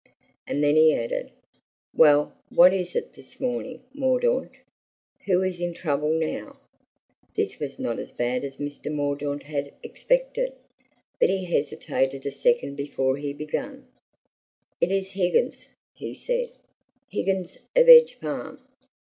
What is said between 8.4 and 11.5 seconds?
as Mr. Mordaunt had expected, but he